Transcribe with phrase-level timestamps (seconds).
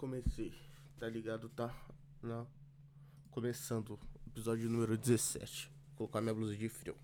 [0.00, 0.54] comecei,
[0.98, 1.50] tá ligado?
[1.50, 1.70] Tá
[2.22, 2.46] na...
[3.30, 5.70] começando o episódio número 17.
[5.88, 6.96] Vou colocar minha blusa de frio.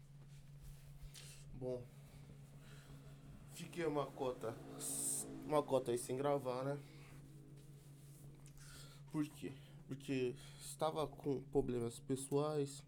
[1.52, 1.86] Bom,
[3.52, 4.56] fiquei uma cota,
[5.44, 6.78] uma cota aí sem gravar, né?
[9.12, 9.52] Por quê?
[9.86, 12.82] Porque estava com problemas pessoais,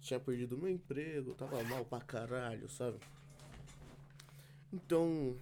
[0.00, 2.98] tinha perdido meu emprego, tava mal pra caralho, sabe?
[4.72, 5.38] Então,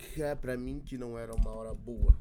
[0.00, 2.18] que é pra mim que não era uma hora boa.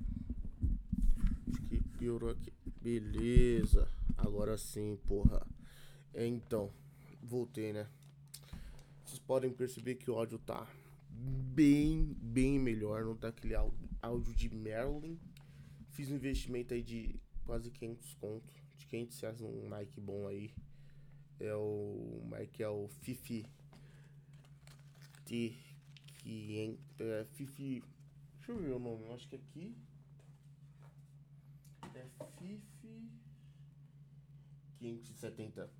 [1.47, 2.51] Acho que piorou aqui.
[2.81, 3.87] Beleza.
[4.17, 5.45] Agora sim, porra.
[6.13, 6.71] É, então,
[7.21, 7.87] voltei, né?
[9.03, 10.67] Vocês podem perceber que o áudio tá
[11.09, 13.03] bem, bem melhor.
[13.05, 13.55] Não tá aquele
[14.01, 15.19] áudio de Merlin.
[15.91, 17.15] Fiz um investimento aí de
[17.45, 18.53] quase 500 conto.
[18.77, 20.51] De 500 reais num mic bom aí.
[21.39, 23.45] É o mic é o Fifi
[25.25, 25.68] T
[26.29, 27.83] 500, é, Fifi,
[28.35, 29.75] deixa eu ver o nome, eu acho que aqui
[31.95, 32.05] é
[32.37, 33.09] Fifi
[34.77, 35.71] 570,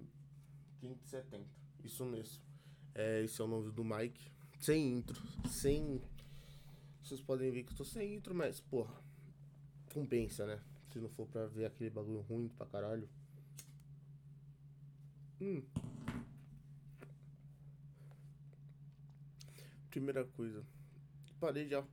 [0.82, 1.46] 570,
[1.84, 2.42] isso mesmo,
[2.96, 6.02] é, esse é o nome do Mike, sem intro, sem,
[7.04, 9.00] vocês podem ver que eu tô sem intro, mas porra,
[9.94, 10.60] compensa, né,
[10.92, 13.08] se não for pra ver aquele bagulho ruim pra caralho.
[15.40, 15.64] Hum.
[19.90, 20.64] Primeira coisa,
[21.40, 21.84] parei já.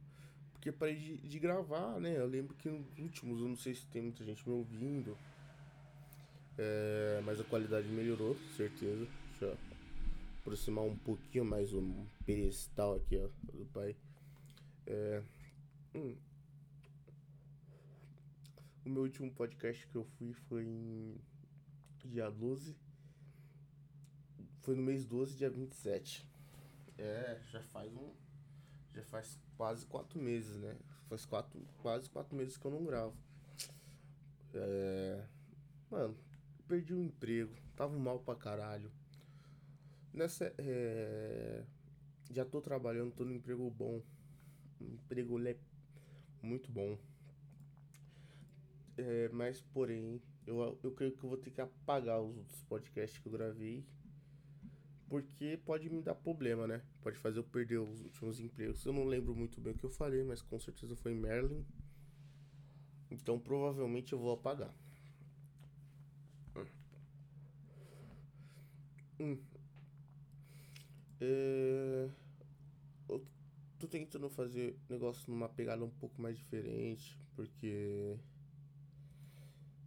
[0.53, 2.19] Porque parei de, de, gravar, né?
[2.19, 5.17] Eu lembro que nos últimos, eu não sei se tem muita gente me ouvindo.
[6.59, 9.07] É, mas a qualidade melhorou, certeza.
[9.31, 9.59] Deixa eu
[10.41, 11.83] aproximar um pouquinho mais o
[12.25, 13.97] pedestal aqui, ó, do pai.
[14.87, 15.23] É,
[15.95, 16.17] hum.
[18.85, 21.17] O meu último podcast que eu fui foi em
[22.05, 22.77] dia 12.
[24.61, 26.25] Foi no mês 12, dia 27.
[26.99, 28.13] É, já faz um.
[28.95, 30.77] Já faz quase quatro meses, né?
[31.09, 33.17] Faz quatro, quase quatro meses que eu não gravo.
[34.55, 35.25] É.
[35.91, 36.17] Mano,
[36.67, 38.91] perdi o emprego, tava mal pra caralho.
[40.13, 40.53] Nessa.
[40.59, 41.65] É,
[42.31, 44.03] já tô trabalhando, tô no emprego bom.
[44.81, 45.59] Um emprego le...
[46.43, 46.99] muito bom.
[48.97, 53.19] É, mas, porém, eu, eu creio que eu vou ter que apagar os outros podcasts
[53.19, 53.85] que eu gravei
[55.09, 56.83] porque pode me dar problema, né?
[57.03, 58.85] Pode fazer eu perder os últimos empregos.
[58.85, 61.65] Eu não lembro muito bem o que eu falei, mas com certeza foi Merlin.
[63.11, 64.75] Então provavelmente eu vou apagar.
[69.19, 69.39] Hum.
[71.21, 72.11] É...
[73.09, 73.25] Eu
[73.79, 78.19] tô tentando fazer negócio numa pegada um pouco mais diferente, porque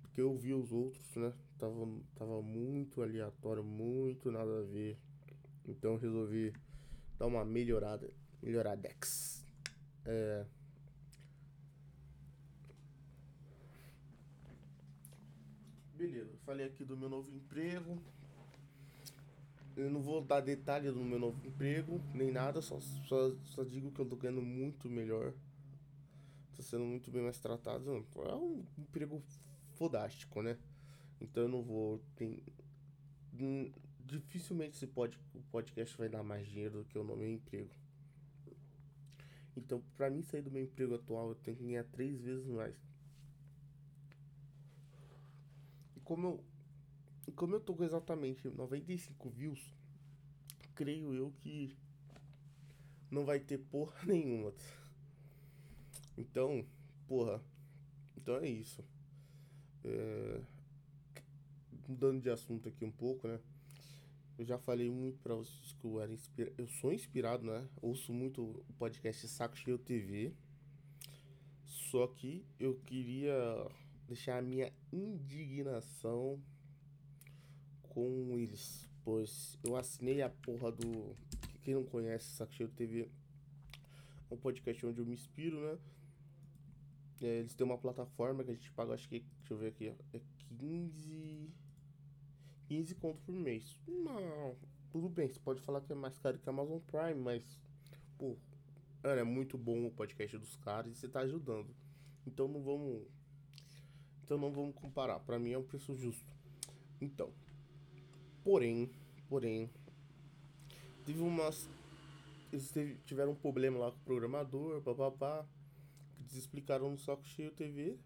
[0.01, 1.31] porque eu vi os outros, né?
[1.59, 4.97] Tava, tava muito aleatório, muito nada a ver.
[5.69, 6.53] Então resolvi
[7.17, 8.09] dar uma melhorada.
[8.41, 9.45] Melhoradex.
[10.05, 10.45] É.
[15.95, 18.01] Beleza, falei aqui do meu novo emprego.
[19.75, 23.91] Eu não vou dar detalhe do meu novo emprego, nem nada, só, só, só digo
[23.91, 25.33] que eu tô ganhando muito melhor.
[26.55, 28.05] Tô sendo muito bem mais tratado.
[28.15, 29.21] É um emprego
[29.75, 30.57] fodástico, né?
[31.21, 32.01] Então eu não vou.
[32.15, 32.43] Tem,
[34.09, 37.69] dificilmente esse pod, o podcast vai dar mais dinheiro do que o meu emprego.
[39.55, 42.75] Então, para mim sair do meu emprego atual, eu tenho que ganhar três vezes mais.
[45.95, 46.43] E como eu,
[47.35, 49.75] como eu tô com exatamente 95 views,
[50.73, 51.75] creio eu que
[53.11, 54.53] não vai ter porra nenhuma.
[56.17, 56.65] Então,
[57.07, 57.41] porra,
[58.15, 58.83] então é isso.
[59.83, 60.41] É,
[61.87, 63.39] mudando de assunto aqui um pouco, né?
[64.39, 66.17] Eu já falei muito pra vocês que eu era.
[66.57, 67.67] Eu sou inspirado, né?
[67.81, 70.33] Ouço muito o podcast Saco Cheio TV.
[71.65, 73.35] Só que eu queria
[74.07, 76.41] deixar a minha indignação
[77.83, 78.89] com eles.
[79.03, 81.17] Pois eu assinei a porra do.
[81.61, 83.09] Quem não conhece Saco Cheio TV
[84.31, 85.77] é um podcast onde eu me inspiro, né?
[87.21, 89.19] É, eles têm uma plataforma que a gente paga, acho que.
[89.19, 90.21] Deixa eu ver aqui, é
[90.57, 91.68] 15.
[92.69, 93.75] 15 conto por mês.
[93.87, 94.55] Não,
[94.91, 97.43] tudo bem, você pode falar que é mais caro que a Amazon Prime, mas,
[98.15, 98.37] pô,
[99.03, 101.75] é muito bom o podcast dos caras e você tá ajudando.
[102.27, 103.07] Então não vamos.
[104.23, 105.19] Então não vamos comparar.
[105.19, 106.31] Para mim é um preço justo.
[107.01, 107.33] Então.
[108.43, 108.91] Porém,
[109.27, 109.69] porém,
[111.05, 111.67] teve umas.
[112.51, 112.71] Eles
[113.05, 115.43] tiveram um problema lá com o programador, papapá.
[116.19, 117.97] Eles explicaram no Saco Cheio TV.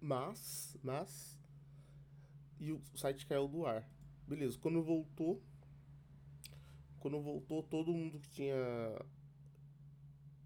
[0.00, 1.38] Mas, mas.
[2.58, 3.86] E o site caiu do ar.
[4.28, 5.42] Beleza, quando voltou.
[7.00, 8.54] Quando voltou, todo mundo que tinha.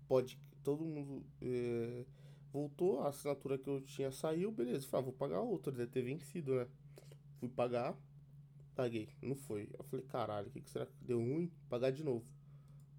[0.07, 0.39] Pode.
[0.63, 2.07] Todo mundo é,
[2.53, 4.87] Voltou, a assinatura que eu tinha saiu, beleza.
[4.87, 6.69] Falei, ah, vou pagar outra, deve ter vencido, né?
[7.41, 7.99] Fui pagar,
[8.75, 9.71] paguei, não foi.
[9.73, 11.51] Eu falei, caralho, o que, que será que deu ruim?
[11.71, 12.27] Pagar de novo.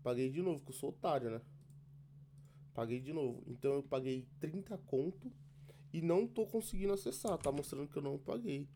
[0.01, 1.41] Paguei de novo, que eu sou otário, né?
[2.73, 3.43] Paguei de novo.
[3.45, 5.31] Então eu paguei 30 conto
[5.93, 7.37] e não tô conseguindo acessar.
[7.37, 8.67] Tá mostrando que eu não paguei.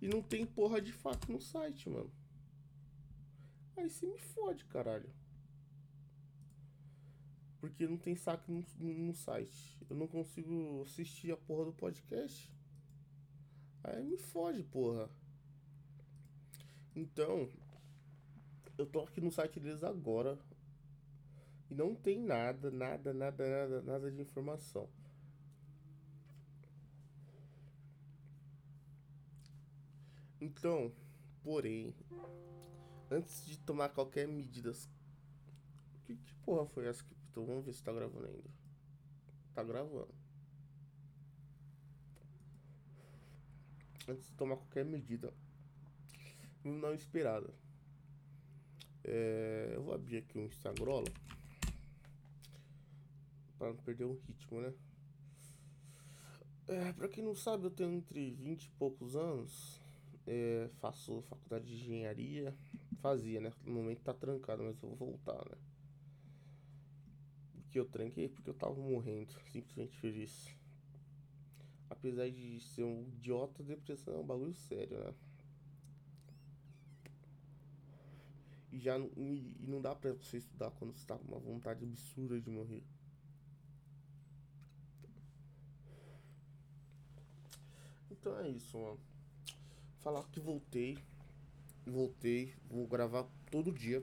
[0.00, 2.10] E não tem porra de fato no site, mano.
[3.76, 5.10] Aí você me fode, caralho.
[7.60, 9.78] Porque não tem saque no, no site.
[9.88, 12.52] Eu não consigo assistir a porra do podcast.
[13.82, 15.10] Aí me fode, porra.
[16.94, 17.48] Então,
[18.76, 20.38] eu tô aqui no site deles agora.
[21.70, 24.88] E não tem nada, nada, nada, nada, nada de informação.
[30.40, 30.92] Então,
[31.42, 31.94] porém,
[33.10, 34.72] antes de tomar qualquer medida.
[36.04, 38.50] Que, que porra foi essa que então vamos ver se tá gravando ainda.
[39.54, 40.12] Tá gravando.
[44.08, 45.32] Antes de tomar qualquer medida.
[46.64, 47.54] Não esperada.
[49.04, 51.04] É, eu vou abrir aqui um Instagram.
[53.56, 54.74] Pra não perder o ritmo, né?
[56.66, 59.80] É, pra quem não sabe, eu tenho entre 20 e poucos anos.
[60.30, 62.54] É, faço faculdade de engenharia.
[63.00, 63.52] Fazia, né?
[63.64, 65.56] No momento tá trancado, mas eu vou voltar, né?
[67.70, 70.54] que eu tranquei porque eu tava morrendo, simplesmente feliz.
[71.90, 75.14] Apesar de ser um idiota, depressão é um bagulho sério, né?
[78.70, 82.40] E já e não dá pra você estudar quando você tá com uma vontade absurda
[82.40, 82.84] de morrer.
[88.10, 89.00] Então é isso, mano.
[90.08, 90.96] Falar que voltei.
[91.84, 92.54] Voltei.
[92.70, 94.02] Vou gravar todo dia.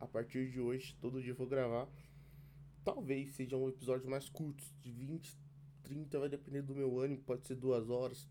[0.00, 1.86] A partir de hoje, todo dia vou gravar.
[2.82, 5.36] Talvez sejam episódios mais curtos, de 20,
[5.82, 8.26] 30, vai depender do meu ânimo, pode ser duas horas.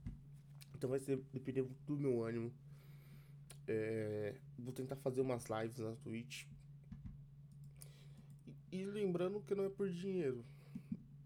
[0.73, 2.51] Então vai ser, depender do meu ânimo.
[3.67, 6.47] É, vou tentar fazer umas lives na Twitch.
[8.47, 10.44] E, e lembrando que não é por dinheiro.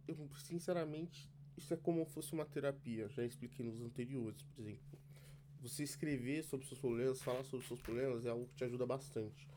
[0.05, 3.07] Eu, sinceramente, isso é como se fosse uma terapia.
[3.07, 4.99] Já expliquei nos anteriores, por exemplo.
[5.61, 9.47] Você escrever sobre seus problemas, falar sobre seus problemas é algo que te ajuda bastante.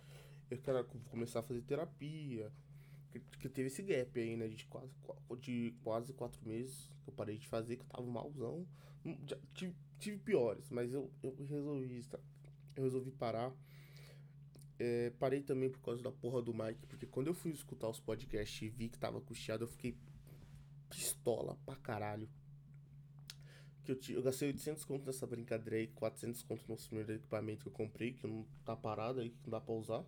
[0.50, 2.52] Eu quero começar a fazer terapia
[3.12, 4.48] que, que teve esse gap aí, né?
[4.48, 4.92] De quase,
[5.40, 8.66] de quase quatro meses que eu parei de fazer, que eu tava malzão.
[9.04, 12.02] Hum, já tive, tive piores, mas eu, eu resolvi
[12.76, 13.52] eu resolvi parar.
[14.78, 18.00] É, parei também por causa da porra do Mike, porque quando eu fui escutar os
[18.00, 19.96] podcasts e vi que tava custeado, eu fiquei
[20.88, 22.28] pistola pra caralho.
[23.84, 27.68] Que eu, eu gastei 800 conto nessa brincadeira aí, 400 conto no primeiro equipamento que
[27.68, 30.04] eu comprei, que não tá parado aí, que não dá pra usar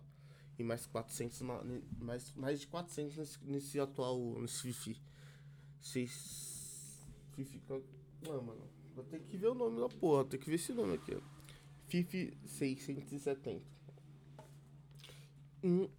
[0.57, 1.61] e mais 400 na,
[1.99, 5.01] mais, mais de 400 nesse, nesse atual nesse Fifi.
[5.81, 7.61] Seis Fifi
[8.21, 10.95] não, mano, vou ter que ver o nome da porra, tem que ver esse nome
[10.95, 11.17] aqui.
[11.87, 13.61] Fifi 670.
[15.63, 15.89] Hum,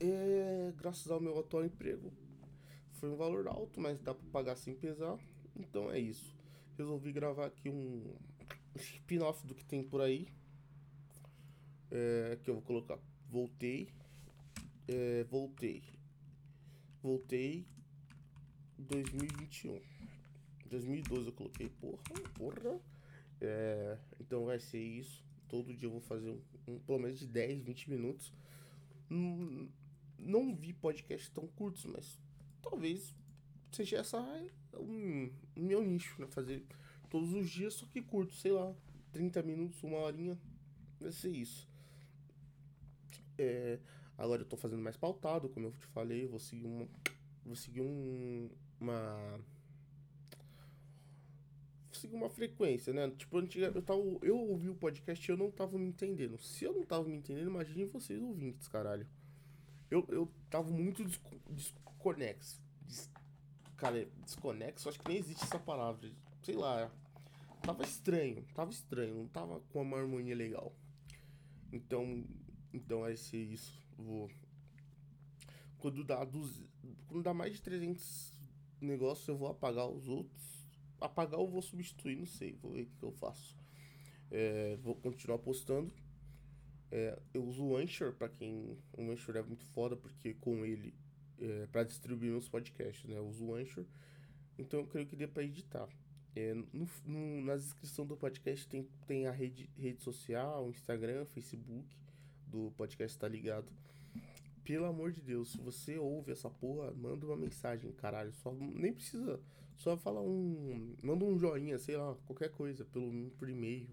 [0.00, 2.12] é, graças ao meu atual emprego,
[2.92, 5.18] foi um valor alto, mas dá para pagar sem pesar.
[5.54, 6.35] Então é isso.
[6.76, 8.14] Resolvi gravar aqui um
[8.74, 10.28] spin-off do que tem por aí.
[11.90, 13.88] É, que eu vou colocar voltei,
[14.88, 15.82] é, voltei,
[17.02, 17.66] voltei
[18.78, 19.80] 2021.
[20.70, 22.02] 2012 eu coloquei, porra,
[22.34, 22.80] porra.
[23.40, 25.24] É, então vai ser isso.
[25.48, 28.32] Todo dia eu vou fazer um, um pelo menos de 10, 20 minutos.
[29.08, 29.68] Não,
[30.18, 32.18] não vi podcasts tão curtos, mas
[32.60, 33.14] talvez
[33.70, 34.18] seja essa
[34.78, 36.26] um meu nicho, né?
[36.28, 36.64] Fazer
[37.08, 38.74] todos os dias, só que curto, sei lá,
[39.12, 40.38] 30 minutos, uma horinha.
[41.00, 41.68] Vai ser isso.
[43.38, 43.78] É,
[44.16, 46.88] agora eu tô fazendo mais pautado, como eu te falei, vou seguir uma.
[47.44, 49.40] Vou seguir um, uma.
[51.86, 53.10] Vou seguir uma frequência, né?
[53.16, 56.38] Tipo, antiga, eu, tava, eu ouvi o podcast e eu não tava me entendendo.
[56.38, 59.06] Se eu não tava me entendendo, imagine vocês ouvintes, caralho.
[59.90, 61.04] Eu, eu tava muito
[61.50, 62.60] desconexo.
[62.82, 63.10] Des,
[63.76, 66.10] cara, desconexo, acho que nem existe essa palavra.
[66.42, 66.90] Sei lá.
[67.62, 70.72] Tava estranho, tava estranho, não tava com uma harmonia legal.
[71.72, 72.24] Então,
[72.72, 73.82] então ser isso.
[73.98, 74.30] Vou.
[75.78, 76.62] Quando dá, dos,
[77.08, 78.32] quando dá mais de 300
[78.80, 80.44] negócios, eu vou apagar os outros.
[81.00, 82.54] Apagar ou vou substituir, não sei.
[82.54, 83.56] Vou ver o que, eu faço.
[84.30, 85.92] É, vou continuar postando.
[86.90, 88.78] É, eu uso o Anchor, pra quem.
[88.92, 90.94] O Anchor é muito foda, porque com ele.
[91.40, 93.18] É, para distribuir meus podcasts, né?
[93.18, 93.84] Eu uso o Anchor.
[94.58, 95.88] Então eu creio que dê pra editar.
[96.34, 101.96] É, no, no, na descrição do podcast tem, tem a rede, rede social, Instagram, Facebook
[102.46, 103.70] do podcast Tá Ligado.
[104.64, 108.32] pelo amor de Deus, se você ouve essa porra, manda uma mensagem, caralho.
[108.34, 109.40] Só nem precisa.
[109.76, 110.94] Só fala um.
[111.02, 113.88] Manda um joinha, sei lá, qualquer coisa, pelo, por e-mail.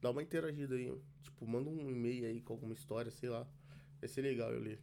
[0.00, 0.92] Dá uma interagida aí.
[1.22, 3.46] Tipo, manda um e-mail aí com alguma história, sei lá.
[4.00, 4.78] Vai ser legal eu ler.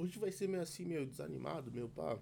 [0.00, 2.18] Hoje vai ser meio assim, meio desanimado, meu pá.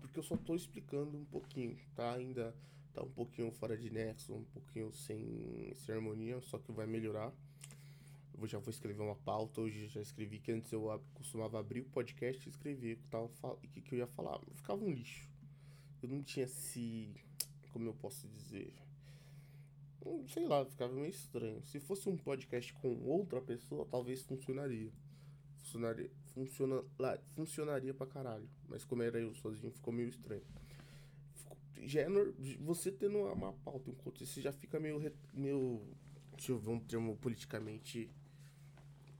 [0.00, 2.14] Porque eu só tô explicando um pouquinho, tá?
[2.14, 2.54] Ainda
[2.94, 7.32] tá um pouquinho fora de nexo, um pouquinho sem, sem harmonia, só que vai melhorar.
[8.40, 11.84] Eu já vou escrever uma pauta, hoje já escrevi que antes eu costumava abrir o
[11.86, 14.40] podcast e escrever o que, que eu ia falar.
[14.46, 15.28] Eu ficava um lixo.
[16.00, 17.12] Eu não tinha se.
[17.72, 18.72] Como eu posso dizer?
[20.28, 21.60] Sei lá, ficava meio estranho.
[21.64, 24.92] Se fosse um podcast com outra pessoa, talvez funcionaria.
[25.58, 28.48] Funcionaria, funciona, lá, funcionaria pra caralho.
[28.68, 30.42] Mas como era eu sozinho, ficou meio estranho.
[31.82, 32.06] já é,
[32.60, 35.00] você tendo uma, uma pauta, enquanto você já fica meio,
[35.34, 35.82] meio.
[36.36, 38.10] Deixa eu ver um termo politicamente.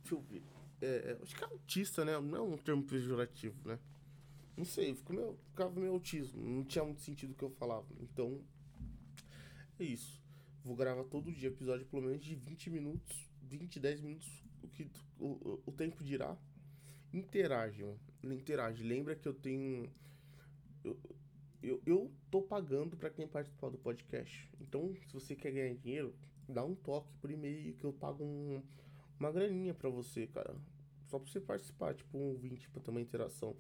[0.02, 0.42] Deixa eu ver.
[0.80, 2.18] É, é, acho que é autista, né?
[2.18, 3.78] Não é um termo pejorativo, né?
[4.56, 6.42] Não sei, ficou meio, ficava meio autismo.
[6.42, 7.86] Não tinha muito sentido o que eu falava.
[8.00, 8.40] Então,
[9.78, 10.20] é isso.
[10.62, 14.90] Vou gravar todo dia episódio pelo menos de 20 minutos, 20, 10 minutos, o que
[15.18, 16.36] o, o tempo dirá.
[17.12, 17.98] Interage, mano.
[18.22, 18.82] Interage.
[18.82, 19.90] Lembra que eu tenho.
[20.84, 20.98] Eu,
[21.62, 24.48] eu, eu tô pagando para quem participar do podcast.
[24.60, 26.14] Então, se você quer ganhar dinheiro,
[26.48, 28.62] dá um toque por e-mail que eu pago um,
[29.18, 30.54] uma graninha para você, cara.
[31.06, 33.56] Só pra você participar, tipo um 20 pra ter uma interação.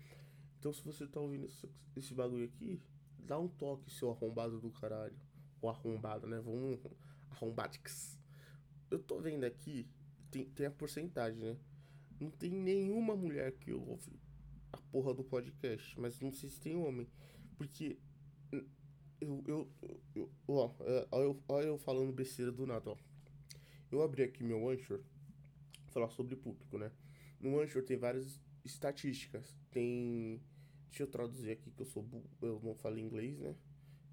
[0.58, 2.80] Então, se você tá ouvindo esse, esse bagulho aqui,
[3.18, 5.16] dá um toque, seu arrombado do caralho
[5.62, 6.40] o arrombado, né?
[6.40, 6.78] Vamos.
[7.30, 8.18] Arrombatics.
[8.90, 9.88] Eu tô vendo aqui,
[10.30, 11.56] tem, tem a porcentagem, né?
[12.20, 14.20] Não tem nenhuma mulher que ouve
[14.72, 17.08] a porra do podcast, mas não sei se tem homem.
[17.56, 17.98] Porque.
[19.20, 19.42] Eu.
[19.46, 19.70] eu,
[20.14, 22.96] eu ó, é, ó, eu, ó, eu falando besteira do nada, ó.
[23.90, 25.00] Eu abri aqui meu Anchor,
[25.88, 26.92] falar sobre público, né?
[27.40, 29.56] No Anchor tem várias estatísticas.
[29.70, 30.40] Tem.
[30.88, 32.06] Deixa eu traduzir aqui que eu sou.
[32.42, 33.56] Eu não falo inglês, né?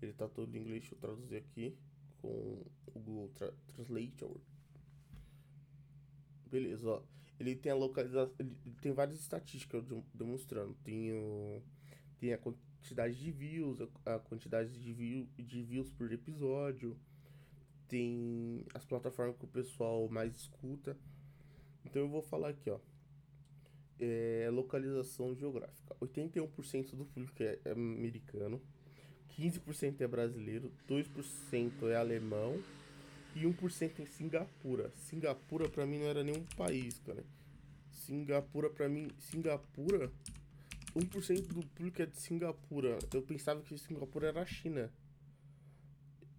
[0.01, 1.77] Ele tá todo em inglês, deixa eu traduzir aqui
[2.21, 4.39] com o Google Tra Translator.
[6.49, 7.03] Beleza, ó.
[7.39, 8.34] Ele tem a localização.
[8.82, 10.75] Tem várias estatísticas demonstrando.
[10.84, 11.62] Tem, o,
[12.20, 16.98] tem a quantidade de views, a, quantidade de, view, de views por episódio.
[17.88, 20.98] Tem as plataformas que o pessoal mais escuta.
[21.86, 22.79] Então eu vou falar aqui, ó.
[24.00, 25.96] É localização geográfica.
[26.01, 28.62] 81% do público é americano.
[29.38, 32.60] 15% é brasileiro, 2% é alemão
[33.38, 34.91] e 1% é Singapura.
[34.96, 37.24] Singapura pra mim não era nenhum país, cara.
[37.91, 40.12] Singapura pra mim, Singapura
[40.96, 42.98] 1% do público é de Singapura.
[43.13, 44.91] Eu pensava que Singapura era a China.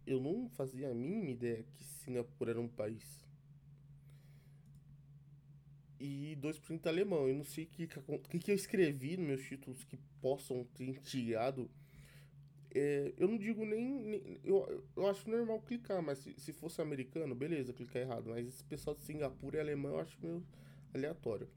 [0.05, 3.25] Eu não fazia a mínima ideia que Singapura era um país.
[6.01, 7.29] E 2% é alemão.
[7.29, 10.99] Eu não sei o que, que, que eu escrevi nos meus títulos que possam ter
[11.01, 11.71] tirado
[12.75, 14.05] é, eu não digo nem.
[14.05, 18.29] nem eu, eu acho normal clicar, mas se, se fosse americano, beleza, clicar errado.
[18.29, 20.45] Mas esse pessoal de Singapura e alemão eu acho meio
[20.93, 21.49] aleatório.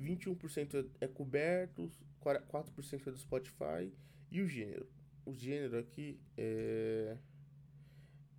[0.00, 1.90] 21% é, é coberto,
[2.22, 3.92] 4% é do Spotify.
[4.30, 4.88] E o gênero?
[5.26, 7.16] O gênero aqui é.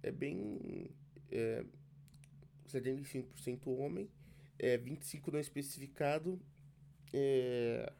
[0.01, 0.89] É bem.
[1.31, 1.63] É,
[2.67, 4.09] 75% homem,
[4.57, 6.41] é 25% não especificado.
[7.13, 7.93] É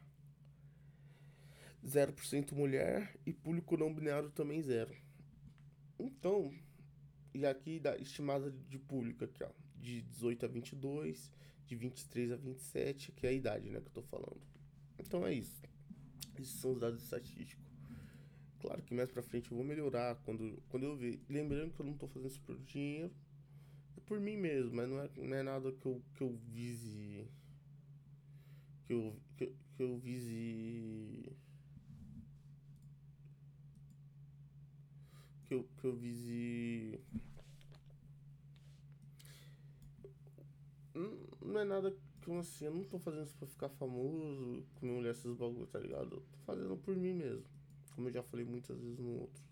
[1.85, 4.95] 0% mulher e público não binário também zero.
[5.99, 6.53] Então,
[7.33, 11.31] e aqui da estimada de público aqui, ó, de 18 a 22,
[11.65, 14.41] de 23 a 27, que é a idade, né, que eu tô falando.
[14.97, 15.61] Então é isso.
[16.39, 17.63] Esses são os dados estatísticos.
[18.59, 21.19] Claro que mais pra frente eu vou melhorar quando, quando eu ver.
[21.29, 23.13] Lembrando que eu não tô fazendo isso por dinheiro.
[23.97, 27.27] É por mim mesmo, mas não é, não é nada que eu, que eu vise.
[28.85, 31.35] Que eu, que, que eu vise
[35.53, 36.99] que eu, que
[40.95, 41.11] eu.
[41.41, 44.97] Não é nada que assim, eu não tô fazendo isso pra ficar famoso, com minha
[44.97, 46.15] mulher esses bagulho, tá ligado?
[46.15, 47.43] Eu tô fazendo por mim mesmo.
[47.95, 49.43] Como eu já falei muitas vezes no outro.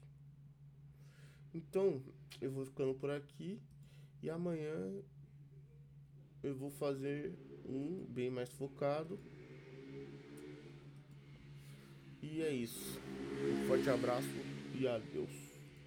[1.54, 2.02] Então,
[2.40, 3.60] eu vou ficando por aqui.
[4.24, 5.02] E amanhã
[6.42, 9.20] eu vou fazer um bem mais focado.
[12.22, 13.00] E é isso.
[13.44, 14.30] Um forte abraço
[14.80, 15.51] e adeus.